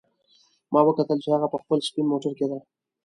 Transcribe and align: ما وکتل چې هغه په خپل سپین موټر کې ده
ما 0.73 0.81
وکتل 0.87 1.17
چې 1.23 1.29
هغه 1.35 1.47
په 1.53 1.57
خپل 1.63 1.77
سپین 1.87 2.05
موټر 2.11 2.31
کې 2.39 2.45
ده 2.51 2.59